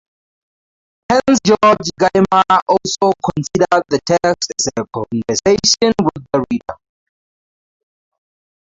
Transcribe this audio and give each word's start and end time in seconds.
Hans-Georg 1.11 1.77
Gadamer 2.01 2.43
also 2.67 3.13
considered 3.35 3.83
the 3.89 3.99
text 4.07 4.49
as 4.57 4.67
a 4.77 4.83
conversation 4.91 5.93
with 6.03 6.25
the 6.33 6.43
reader. 6.49 6.75